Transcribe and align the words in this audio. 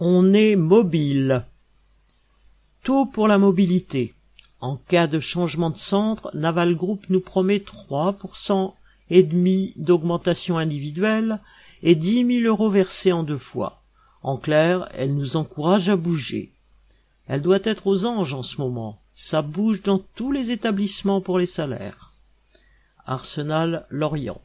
On 0.00 0.32
est 0.32 0.54
mobile. 0.54 1.44
Taux 2.84 3.04
pour 3.04 3.26
la 3.26 3.36
mobilité. 3.36 4.14
En 4.60 4.76
cas 4.76 5.08
de 5.08 5.18
changement 5.18 5.70
de 5.70 5.76
centre, 5.76 6.30
Naval 6.34 6.76
Group 6.76 7.06
nous 7.08 7.20
promet 7.20 7.58
3% 7.58 8.74
et 9.10 9.24
demi 9.24 9.72
d'augmentation 9.74 10.56
individuelle 10.56 11.40
et 11.82 11.96
10 11.96 12.42
000 12.42 12.46
euros 12.46 12.70
versés 12.70 13.10
en 13.10 13.24
deux 13.24 13.38
fois. 13.38 13.82
En 14.22 14.36
clair, 14.36 14.88
elle 14.94 15.16
nous 15.16 15.36
encourage 15.36 15.88
à 15.88 15.96
bouger. 15.96 16.52
Elle 17.26 17.42
doit 17.42 17.58
être 17.64 17.88
aux 17.88 18.04
anges 18.04 18.34
en 18.34 18.42
ce 18.44 18.60
moment. 18.60 19.00
Ça 19.16 19.42
bouge 19.42 19.82
dans 19.82 19.98
tous 19.98 20.30
les 20.30 20.52
établissements 20.52 21.20
pour 21.20 21.40
les 21.40 21.46
salaires. 21.46 22.12
Arsenal 23.04 23.84
Lorient. 23.90 24.40